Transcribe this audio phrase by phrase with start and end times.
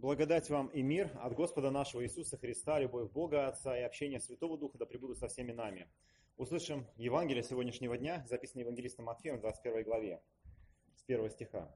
[0.00, 4.56] Благодать вам и мир от Господа нашего Иисуса Христа, любовь Бога Отца и общение Святого
[4.56, 5.90] Духа да пребудут со всеми нами.
[6.38, 10.22] Услышим Евангелие сегодняшнего дня, записанное Евангелистом Матфеем в 21 главе,
[10.96, 11.70] с 1 стиха.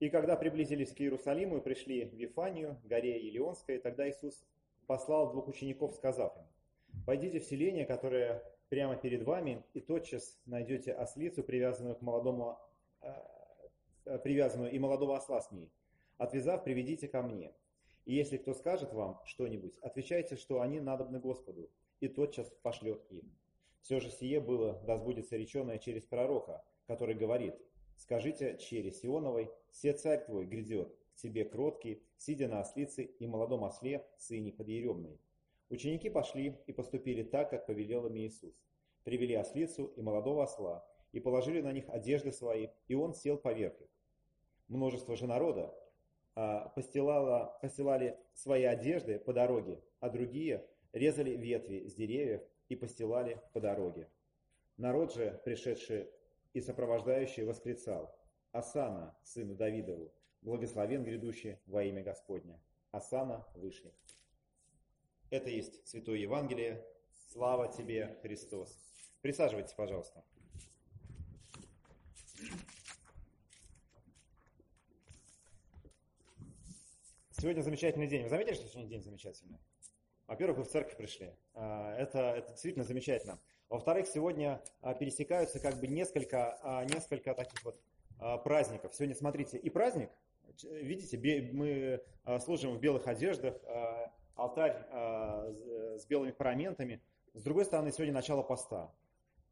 [0.00, 4.44] «И когда приблизились к Иерусалиму и пришли в Вифанию, горе Елеонской, тогда Иисус
[4.86, 6.44] послал двух учеников, сказав им,
[7.06, 12.58] «Пойдите в селение, которое прямо перед вами, и тотчас найдете ослицу, привязанную к молодому,
[13.00, 15.72] э, привязанную и молодого осла с ней,
[16.22, 17.52] Отвязав, приведите ко мне.
[18.04, 23.36] И если кто скажет вам что-нибудь, отвечайте, что они надобны Господу, и тотчас пошлет им.
[23.80, 27.56] Все же сие было, да сбудется реченое через пророка, который говорит,
[27.96, 33.64] «Скажите через Сионовой, все царь твой грядет, к тебе кроткий, сидя на ослице и молодом
[33.64, 35.18] осле, сыне подъеремной».
[35.70, 38.54] Ученики пошли и поступили так, как повелел им Иисус.
[39.02, 43.80] Привели ослицу и молодого осла, и положили на них одежды свои, и он сел поверх
[43.80, 43.88] их.
[44.68, 45.74] Множество же народа,
[46.34, 53.60] постилала, постилали свои одежды по дороге, а другие резали ветви с деревьев и постилали по
[53.60, 54.08] дороге.
[54.76, 56.08] Народ же, пришедший
[56.54, 58.14] и сопровождающий, восклицал,
[58.52, 62.60] «Асана, сыну Давидову, благословен грядущий во имя Господня».
[62.90, 63.92] Асана вышли.
[65.30, 66.84] Это есть Святое Евангелие.
[67.30, 68.78] Слава тебе, Христос.
[69.22, 70.22] Присаживайтесь, пожалуйста.
[77.42, 78.22] Сегодня замечательный день.
[78.22, 79.58] Вы заметили, что сегодня день замечательный?
[80.28, 81.32] Во-первых, вы в церковь пришли.
[81.54, 83.40] А, это, это действительно замечательно.
[83.68, 87.82] Во-вторых, сегодня а, пересекаются как бы несколько, а, несколько таких вот
[88.44, 88.94] праздников.
[88.94, 90.10] Сегодня, смотрите, и праздник,
[90.62, 91.18] видите,
[91.52, 92.00] мы
[92.38, 93.56] служим в белых одеждах,
[94.36, 94.86] алтарь
[95.98, 97.02] с белыми параментами.
[97.34, 98.94] С другой стороны, сегодня начало поста.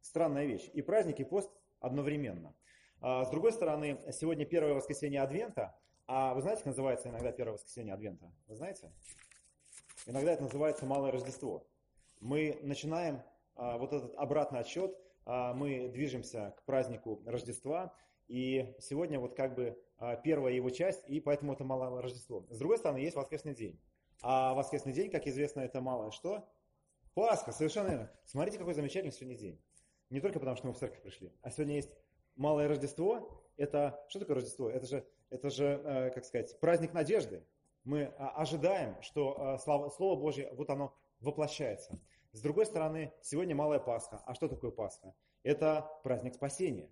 [0.00, 0.70] Странная вещь.
[0.74, 2.54] И праздник, и пост одновременно.
[3.00, 5.76] С другой стороны, сегодня первое воскресенье Адвента–
[6.12, 8.32] а вы знаете, как называется иногда первое воскресенье Адвента?
[8.48, 8.90] Вы знаете?
[10.06, 11.64] Иногда это называется Малое Рождество.
[12.18, 13.22] Мы начинаем
[13.54, 14.92] а, вот этот обратный отсчет,
[15.24, 17.94] а, мы движемся к празднику Рождества,
[18.26, 22.44] и сегодня вот как бы а, первая его часть, и поэтому это Малое Рождество.
[22.50, 23.80] С другой стороны, есть воскресный день.
[24.20, 26.44] А воскресный день, как известно, это малое что?
[27.14, 28.10] Пасха, совершенно верно.
[28.24, 29.62] Смотрите, какой замечательный сегодня день.
[30.10, 31.92] Не только потому, что мы в церковь пришли, а сегодня есть
[32.34, 33.44] Малое Рождество.
[33.56, 34.68] Это, что такое Рождество?
[34.68, 37.44] Это же это же, э, как сказать, праздник надежды.
[37.84, 41.98] Мы а, ожидаем, что э, Слово Божье, вот оно воплощается.
[42.32, 44.22] С другой стороны, сегодня Малая Пасха.
[44.26, 45.14] А что такое Пасха?
[45.42, 46.90] Это праздник спасения.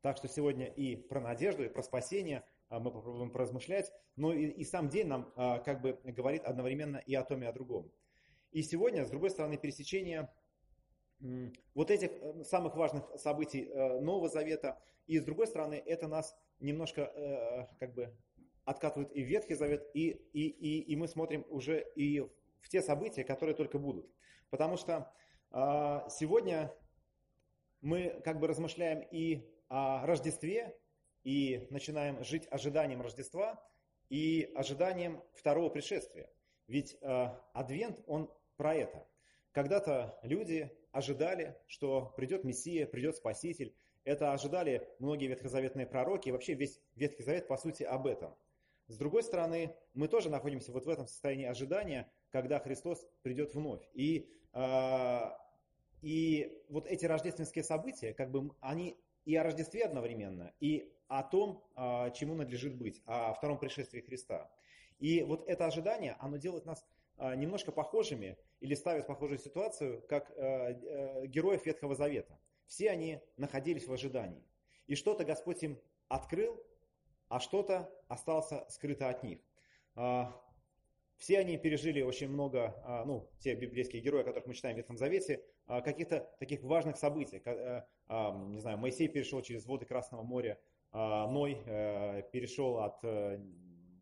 [0.00, 4.64] Так что сегодня и про надежду, и про спасение мы попробуем поразмышлять, но и, и
[4.64, 7.92] сам день нам как бы говорит одновременно и о том, и о другом.
[8.50, 10.32] И сегодня, с другой стороны, пересечение
[11.74, 13.70] вот этих э, самых важных событий
[14.00, 18.14] Нового Завета, и с другой стороны, это нас немножко э, как бы
[18.64, 22.20] откатывают и Ветхий Завет, и, и, и, и мы смотрим уже и
[22.60, 24.08] в те события, которые только будут.
[24.50, 25.12] Потому что
[25.50, 25.56] э,
[26.10, 26.72] сегодня
[27.80, 30.76] мы как бы размышляем и о Рождестве,
[31.22, 33.62] и начинаем жить ожиданием Рождества
[34.08, 36.30] и ожиданием второго пришествия.
[36.66, 39.06] Ведь э, Адвент, он про это.
[39.52, 43.74] Когда-то люди ожидали, что придет Мессия, придет Спаситель,
[44.04, 48.34] это ожидали многие ветхозаветные пророки, и вообще весь Ветхий Завет по сути об этом.
[48.88, 53.88] С другой стороны, мы тоже находимся вот в этом состоянии ожидания, когда Христос придет вновь.
[53.92, 55.20] И, э,
[56.02, 61.64] и вот эти рождественские события, как бы они и о Рождестве одновременно, и о том,
[61.76, 64.50] э, чему надлежит быть, о втором пришествии Христа.
[64.98, 66.84] И вот это ожидание, оно делает нас
[67.18, 72.38] э, немножко похожими или ставит похожую ситуацию, как э, э, героев Ветхого Завета.
[72.70, 74.44] Все они находились в ожидании.
[74.86, 75.76] И что-то Господь им
[76.06, 76.56] открыл,
[77.26, 79.40] а что-то осталось скрыто от них.
[79.96, 80.40] А,
[81.16, 84.78] все они пережили очень много, а, ну, те библейские герои, о которых мы читаем в
[84.78, 87.42] Ветхом Завете, а, каких-то таких важных событий.
[87.44, 90.60] Э, не знаю, Моисей перешел через воды Красного моря,
[90.92, 93.40] Ной э, перешел от э,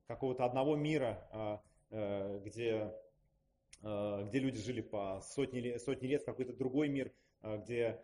[0.06, 2.94] какого-то одного мира, где,
[3.81, 7.12] где люди жили по сотни, сотни лет, в какой-то другой мир,
[7.43, 8.00] где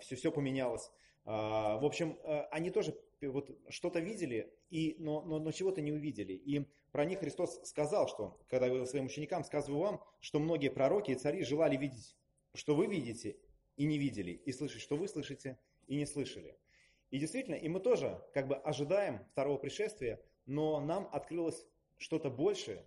[0.00, 0.90] все, все поменялось.
[1.24, 5.92] А, в общем, э, они тоже вот что-то видели, и, но, но, но чего-то не
[5.92, 6.32] увидели.
[6.32, 11.10] И про них Христос сказал, что, когда говорил своим ученикам, сказываю вам, что многие пророки
[11.10, 12.16] и цари желали видеть,
[12.54, 13.36] что вы видите
[13.76, 16.56] и не видели, и слышать, что вы слышите и не слышали.
[17.10, 21.66] И действительно, и мы тоже как бы ожидаем второго пришествия, но нам открылось
[21.96, 22.86] что-то большее,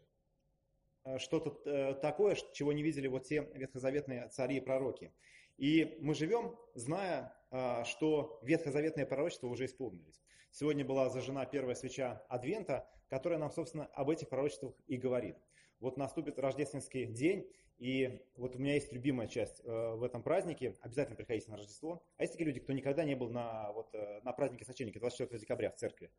[1.18, 5.14] что-то э, такое, чего не видели вот те ветхозаветные цари и пророки.
[5.58, 10.22] И мы живем, зная, а, что ветхозаветные пророчества уже исполнились.
[10.52, 15.38] Сегодня была зажжена первая свеча Адвента, которая нам, собственно, об этих пророчествах и говорит.
[15.80, 17.48] Вот наступит рождественский день,
[17.78, 20.76] и вот у меня есть любимая часть э, в этом празднике.
[20.82, 22.04] Обязательно приходите на Рождество.
[22.18, 25.40] А есть такие люди, кто никогда не был на, вот, э, на празднике сочельника 24
[25.40, 26.12] декабря в церкви?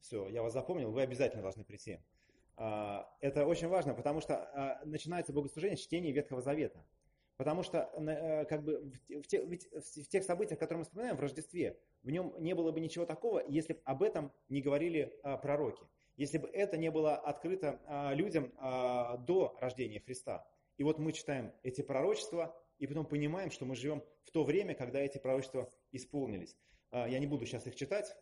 [0.00, 2.00] Все, я вас запомнил, вы обязательно должны прийти.
[2.56, 6.84] А, это очень важно, потому что а, начинается богослужение с чтения Ветхого Завета.
[7.38, 11.80] Потому что э, как бы, в, тех, в тех событиях, которые мы вспоминаем в Рождестве,
[12.02, 15.82] в нем не было бы ничего такого, если бы об этом не говорили а, пророки.
[16.16, 17.80] Если бы это не было открыто
[18.14, 18.52] людям
[19.26, 20.46] до рождения Христа.
[20.76, 24.74] И вот мы читаем эти пророчества, и потом понимаем, что мы живем в то время,
[24.74, 26.54] когда эти пророчества исполнились.
[26.92, 28.14] Я не буду сейчас их читать,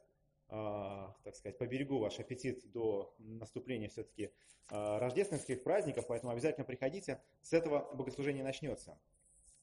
[0.51, 4.33] так сказать, поберегу ваш аппетит до наступления все-таки
[4.69, 8.99] а, рождественских праздников, поэтому обязательно приходите, с этого богослужение начнется.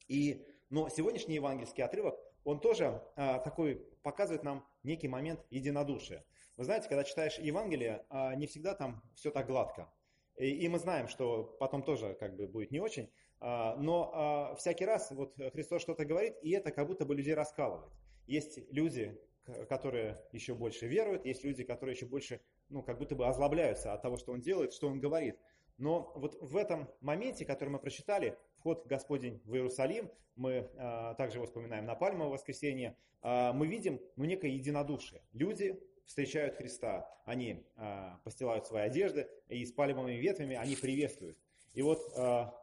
[0.07, 6.25] И, но сегодняшний евангельский отрывок, он тоже а, такой показывает нам некий момент единодушия.
[6.55, 8.05] Вы знаете, когда читаешь Евангелие,
[8.37, 9.93] не всегда там все так гладко.
[10.37, 15.11] И, и мы знаем, что потом тоже как бы будет не очень, но всякий раз
[15.11, 17.91] вот Христос что-то говорит, и это как будто бы людей раскалывает.
[18.25, 19.21] Есть люди,
[19.69, 24.01] которые еще больше веруют, есть люди, которые еще больше, ну, как будто бы озлобляются от
[24.01, 25.37] того, что он делает, что он говорит.
[25.77, 31.37] Но вот в этом моменте, который мы прочитали, вход Господень в Иерусалим, мы а, также
[31.37, 35.21] его вспоминаем на Пальмовое воскресенье, а, мы видим ну, некое единодушие.
[35.33, 41.37] Люди встречают Христа, они а, постилают свои одежды, и с пальмовыми ветвями они приветствуют.
[41.73, 42.53] И вот а,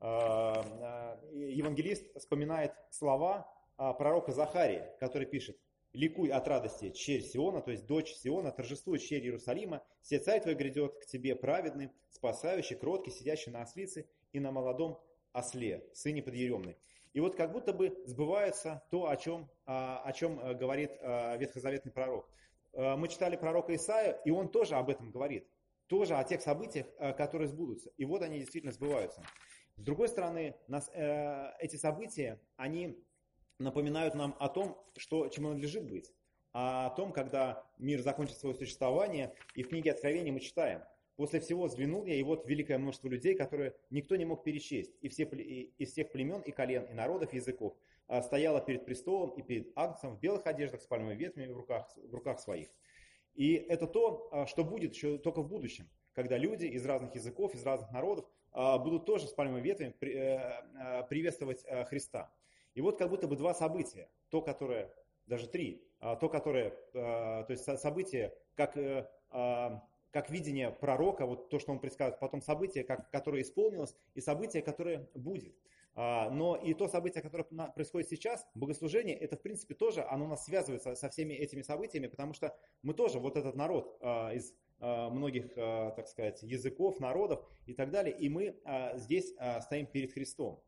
[0.00, 5.58] а, евангелист вспоминает слова а, пророка Захария, который пишет,
[5.96, 10.54] Ликуй от радости, черь Сиона, то есть дочь Сиона, торжествует черь Иерусалима, все царь твой
[10.54, 15.00] грядет к тебе праведный, спасающий, кроткий, сидящий на ослице и на молодом
[15.32, 16.76] осле, сыне подъеремный.
[17.14, 21.38] И вот как будто бы сбывается то, о чем, а, о чем э, говорит э,
[21.38, 22.28] ветхозаветный пророк.
[22.74, 25.48] Э, мы читали пророка Исаия, и он тоже об этом говорит.
[25.86, 27.90] Тоже о тех событиях, которые сбудутся.
[27.96, 29.22] И вот они действительно сбываются.
[29.76, 32.98] С другой стороны, нас, эти события, они
[33.58, 36.12] напоминают нам о том, что, чему надлежит быть,
[36.52, 40.82] а о том, когда мир закончит свое существование, и в книге Откровения мы читаем,
[41.16, 45.08] «После всего взглянул я, и вот великое множество людей, которые никто не мог перечесть, и
[45.08, 47.74] все, из всех племен и колен, и народов, и языков,
[48.06, 51.90] а, стояло перед престолом и перед Агнцем в белых одеждах с пальмовыми ветвями в руках,
[51.96, 52.68] в руках своих».
[53.34, 57.54] И это то, а, что будет еще только в будущем, когда люди из разных языков,
[57.54, 62.32] из разных народов будут тоже с пальмовыми ветвями э, приветствовать Христа.
[62.76, 64.08] И вот как будто бы два события.
[64.28, 64.94] То, которое,
[65.26, 71.24] даже три, а, то, которое, а, то есть событие, как, э, а, как видение пророка,
[71.24, 75.56] вот то, что он предсказывает, потом событие, как, которое исполнилось, и событие, которое будет.
[75.94, 80.44] Но и то событие, которое происходит сейчас, богослужение, это в принципе тоже, оно у нас
[80.44, 86.06] связывается со всеми этими событиями, потому что мы тоже, вот этот народ из многих, так
[86.06, 88.60] сказать, языков, народов и так далее, и мы
[88.96, 90.62] здесь стоим перед Христом.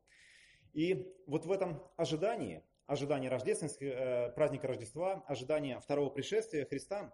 [0.78, 7.12] И вот в этом ожидании, ожидании рождественского, э, праздника Рождества, ожидания второго пришествия Христа,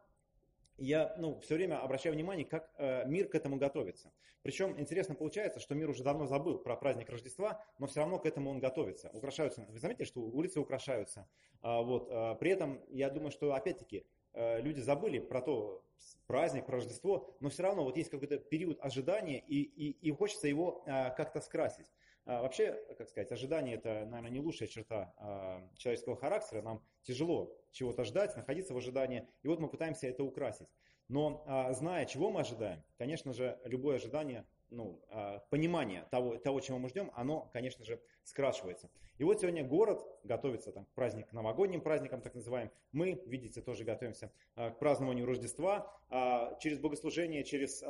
[0.77, 4.13] я ну, все время обращаю внимание, как э, мир к этому готовится.
[4.43, 8.27] Причем интересно получается, что мир уже давно забыл про праздник Рождества, но все равно к
[8.27, 9.09] этому он готовится.
[9.15, 11.27] Украшаются, вы заметили, что улицы украшаются.
[11.63, 15.83] А, вот, а, при этом я думаю, что опять-таки э, люди забыли про то
[16.27, 20.49] праздник, про Рождество, но все равно вот есть какой-то период ожидания, и, и, и хочется
[20.49, 21.87] его а, как-то скрасить.
[22.27, 26.63] А, вообще, как сказать, ожидание это, наверное, не лучшая черта а, человеческого характера.
[26.63, 29.29] Нам тяжело чего-то ждать, находиться в ожидании.
[29.43, 30.73] И вот мы пытаемся это украсить.
[31.09, 36.61] Но а, зная, чего мы ожидаем, конечно же, любое ожидание ну, а, понимание того, того,
[36.61, 38.91] чего мы ждем, оно, конечно же, скрашивается.
[39.19, 42.73] И вот сегодня город готовится там, к праздник, к новогодним праздникам, так называемым.
[42.93, 45.93] Мы, видите, тоже готовимся а, к празднованию Рождества.
[46.11, 47.81] А, через богослужение, через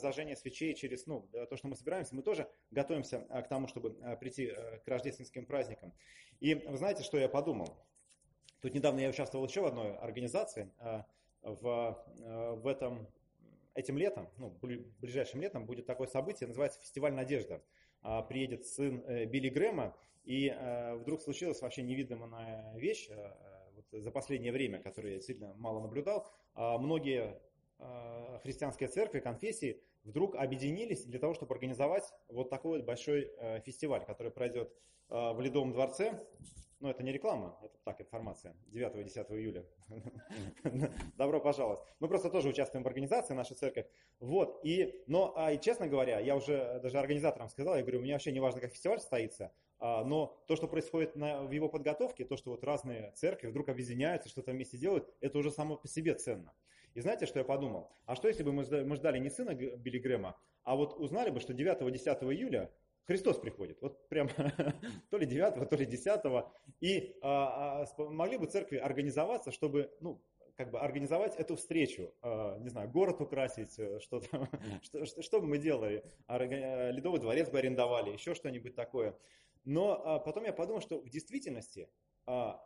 [0.00, 4.52] зажжение свечей, через ну, то, что мы собираемся, мы тоже готовимся к тому, чтобы прийти
[4.84, 5.92] к рождественским праздникам.
[6.40, 7.76] И вы знаете, что я подумал?
[8.60, 10.70] Тут недавно я участвовал еще в одной организации.
[11.42, 12.04] В,
[12.62, 13.08] в этом
[13.80, 14.56] этим летом, ну,
[15.00, 17.62] ближайшим летом будет такое событие, называется «Фестиваль надежда».
[18.28, 19.94] Приедет сын э, Билли Грэма,
[20.24, 21.82] и э, вдруг случилась вообще
[22.76, 23.32] вещь э,
[23.74, 26.26] вот за последнее время, которую я действительно мало наблюдал.
[26.54, 27.38] А, многие
[28.42, 33.32] христианские церкви, конфессии вдруг объединились для того, чтобы организовать вот такой вот большой
[33.64, 34.70] фестиваль, который пройдет
[35.08, 36.22] в Ледовом дворце
[36.80, 38.54] но это не реклама, это так, информация.
[38.72, 39.64] 9-10 июля.
[41.16, 41.80] Добро пожаловать.
[42.00, 43.86] Мы просто тоже участвуем в организации, наша церковь.
[44.18, 48.14] Вот, и, но, а, и честно говоря, я уже даже организаторам сказал, я говорю, мне
[48.14, 52.24] вообще не важно, как фестиваль состоится, А, но то, что происходит на, в его подготовке,
[52.24, 56.14] то, что вот разные церкви вдруг объединяются, что-то вместе делают, это уже само по себе
[56.14, 56.52] ценно.
[56.94, 57.92] И знаете, что я подумал?
[58.06, 58.64] А что если бы мы
[58.96, 62.70] ждали не сына Билли Грэма, а вот узнали бы, что 9-10 июля
[63.06, 64.28] Христос приходит, вот прям
[65.10, 66.20] то ли 9, то ли 10,
[66.80, 70.22] и а, а, могли бы церкви организоваться, чтобы, ну,
[70.56, 74.48] как бы организовать эту встречу, а, не знаю, город украсить, э, что, там,
[74.82, 79.16] что, что, что бы мы делали, э, Ледовый дворец бы арендовали, еще что-нибудь такое.
[79.64, 81.88] Но а, потом я подумал, что в действительности,
[82.26, 82.64] а,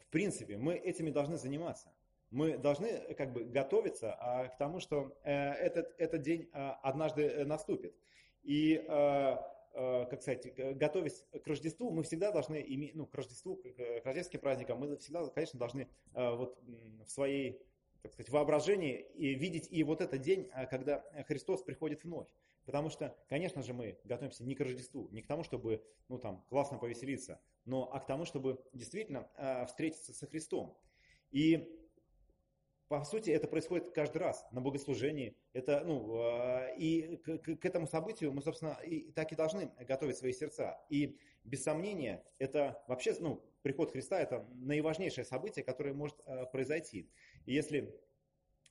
[0.00, 1.92] в принципе, мы этими должны заниматься.
[2.30, 7.44] Мы должны как бы готовиться а, к тому, что а, этот, этот день а, однажды
[7.44, 7.94] наступит.
[8.42, 14.04] И а, как сказать, готовясь к Рождеству, мы всегда должны иметь, ну, к Рождеству, к
[14.04, 16.58] рождественским праздникам, мы всегда, конечно, должны вот
[17.04, 17.62] в своей,
[18.02, 22.28] так сказать, воображении и видеть и вот этот день, когда Христос приходит вновь.
[22.64, 26.44] Потому что, конечно же, мы готовимся не к Рождеству, не к тому, чтобы ну, там,
[26.48, 30.78] классно повеселиться, но а к тому, чтобы действительно э, встретиться со Христом.
[31.30, 31.81] И
[32.92, 35.34] по сути, это происходит каждый раз на богослужении.
[35.54, 40.18] Это, ну, э, и к, к, этому событию мы, собственно, и, так и должны готовить
[40.18, 40.78] свои сердца.
[40.90, 47.08] И без сомнения, это вообще, ну, приход Христа– это наиважнейшее событие, которое может э, произойти.
[47.46, 47.98] И если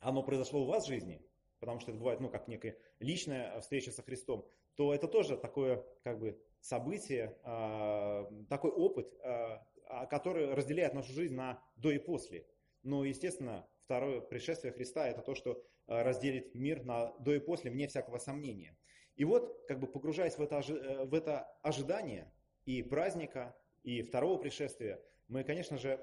[0.02, 1.26] оно произошло у вас в жизни,
[1.60, 5.84] потому что это бывает, ну, как некая личная встреча со Христом, то это тоже такое,
[6.04, 11.98] как бы, событие, а, такой опыт, а, а, который разделяет нашу жизнь на до и
[11.98, 12.46] после.
[12.84, 17.90] Но, естественно, второе пришествие Христа– это то, что разделит мир на до и после, вне
[17.90, 18.78] всякого сомнения.
[19.18, 22.32] И вот, как бы погружаясь в это, э, в это ожидание
[22.66, 25.98] и праздника, и второго пришествия, мы, конечно же,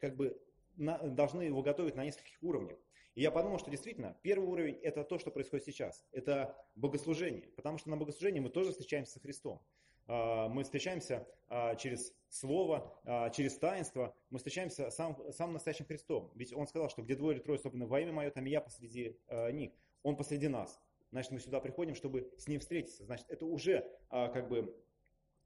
[0.00, 0.40] как бы
[0.76, 2.78] должны его готовить на нескольких уровнях.
[3.14, 6.04] И я подумал, что действительно первый уровень это то, что происходит сейчас.
[6.10, 7.48] Это богослужение.
[7.56, 9.62] Потому что на богослужении мы тоже встречаемся со Христом.
[10.06, 14.14] А, мы встречаемся а, через Слово, а, через таинство.
[14.30, 16.32] Мы встречаемся сам, самым настоящим Христом.
[16.34, 18.60] Ведь Он сказал, что где двое или трое собраны во имя Мое, там и я
[18.60, 19.16] посреди
[19.52, 19.72] них.
[20.02, 20.80] Он посреди нас.
[21.12, 23.04] Значит, мы сюда приходим, чтобы с Ним встретиться.
[23.04, 24.76] Значит, это уже как бы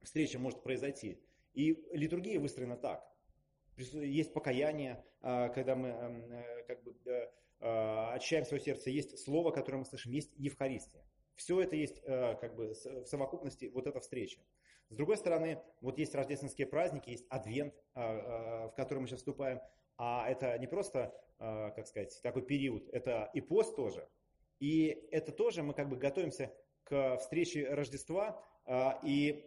[0.03, 1.21] встреча может произойти.
[1.53, 3.07] И литургия выстроена так.
[3.77, 6.95] Есть покаяние, когда мы э, как бы
[7.61, 11.03] Э, очищаем свое сердце, есть слово, которое мы слышим, есть Евхаристия.
[11.39, 14.41] Все это есть э, как бы в совокупности вот эта встреча.
[14.91, 19.61] С другой стороны, вот есть рождественские праздники, есть Адвент, э, в который мы сейчас вступаем,
[19.97, 24.09] а это не просто, как сказать, такой период, это и пост тоже.
[24.61, 26.55] И это тоже мы как бы готовимся
[26.85, 28.41] к встрече Рождества,
[29.03, 29.45] и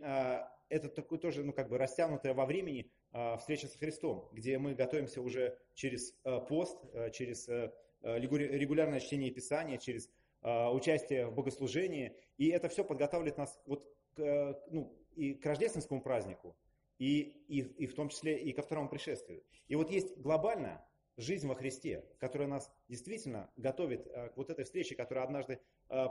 [0.68, 2.92] это такой тоже, ну, как бы растянутая во времени
[3.40, 6.12] встреча с Христом, где мы готовимся уже через
[6.50, 6.84] пост,
[7.14, 7.48] через
[8.04, 10.10] Э, регулярное чтение Писания, через э,
[10.42, 12.16] участие в богослужении.
[12.38, 16.56] И это все подготавливает нас вот к, ну, и к рождественскому празднику,
[16.98, 19.44] и, и, и в том числе и ко второму пришествию.
[19.68, 20.86] И вот есть глобальная
[21.18, 25.60] жизнь во Христе, которая нас действительно готовит э, к вот этой встрече, которая однажды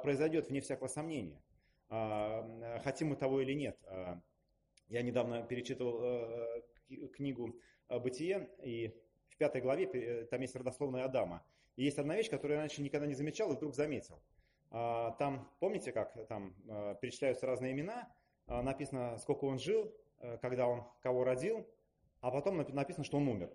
[0.03, 1.43] произойдет вне всякого сомнения.
[1.89, 3.77] Хотим мы того или нет.
[4.89, 6.63] Я недавно перечитывал
[7.15, 7.59] книгу
[7.89, 8.95] «Бытие», и
[9.29, 11.43] в пятой главе там есть родословная Адама.
[11.81, 14.21] И есть одна вещь, которую я раньше никогда не замечал и вдруг заметил.
[14.71, 18.07] А, там, помните, как там а, перечисляются разные имена,
[18.47, 19.91] а, написано, сколько он жил,
[20.43, 21.67] когда он кого родил,
[22.21, 23.51] а потом написано, что он умер.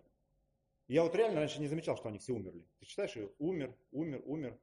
[0.88, 2.66] Я вот реально раньше не замечал, что они все умерли.
[2.80, 4.58] Ты читаешь, и умер, умер, умер,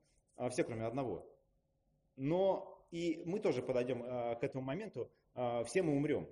[0.50, 1.26] все кроме одного.
[2.18, 5.10] Но и мы тоже подойдем к этому моменту,
[5.64, 6.28] все мы умрем,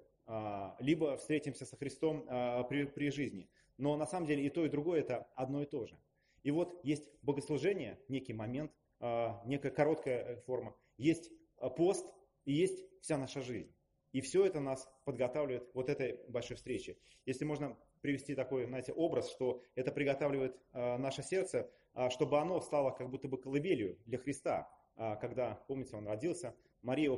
[0.79, 2.25] либо встретимся со Христом
[2.67, 3.47] при, при жизни.
[3.77, 5.97] Но на самом деле и то, и другое это одно и то же.
[6.43, 12.05] И вот есть богослужение, некий момент, а, некая короткая э, форма, есть а, пост
[12.45, 13.73] и есть вся наша жизнь.
[14.11, 16.97] И все это нас подготавливает вот этой большой встрече.
[17.25, 21.69] Если можно привести такой, знаете, образ, что это приготавливает а, наше сердце,
[22.09, 24.71] чтобы оно стало как будто бы колыбелью для Христа.
[24.95, 27.17] Когда, помните, он родился, Мария его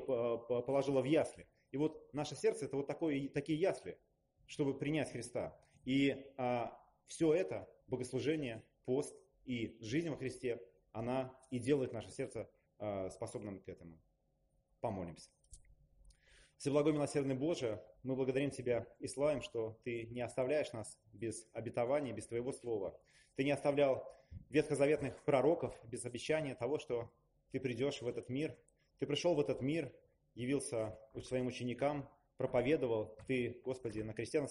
[0.63, 1.47] положила в ясли.
[1.69, 3.99] И вот наше сердце это вот такое, такие ясли,
[4.47, 5.55] чтобы принять Христа.
[5.85, 6.25] И
[7.05, 10.61] все это, богослужение, пост и жизнь во Христе,
[10.91, 12.49] она и делает наше сердце
[12.79, 13.99] а, способным к этому.
[14.79, 15.29] Помолимся.
[16.57, 22.13] Всеблагой милосердный Боже, мы благодарим Тебя и славим, что Ты не оставляешь нас без обетования,
[22.13, 22.97] без Твоего Слова.
[23.35, 24.07] Ты не оставлял
[24.49, 27.11] ветхозаветных пророков без обещания того, что
[27.51, 28.57] Ты придешь в этот мир.
[28.99, 29.93] Ты пришел в этот мир,
[30.35, 33.17] явился своим ученикам, проповедовал.
[33.27, 34.47] Ты, Господи, на кресте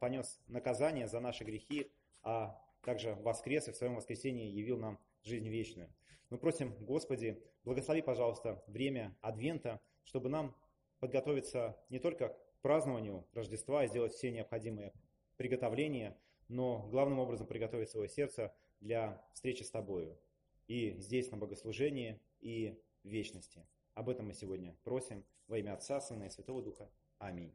[0.00, 1.90] понес наказание за наши грехи,
[2.22, 5.90] а также воскрес и в своем воскресении явил нам жизнь вечную.
[6.30, 10.54] Мы просим, Господи, благослови, пожалуйста, время Адвента, чтобы нам
[11.00, 14.92] подготовиться не только к празднованию Рождества, сделать все необходимые
[15.36, 16.16] приготовления,
[16.48, 20.18] но главным образом приготовить свое сердце для встречи с Тобою.
[20.66, 23.66] И здесь на богослужении, и в вечности.
[23.94, 26.90] Об этом мы сегодня просим во имя Отца, Сына и Святого Духа.
[27.18, 27.54] Аминь.